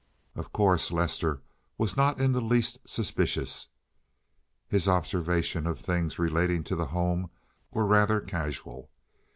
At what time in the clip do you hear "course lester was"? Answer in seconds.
0.51-1.95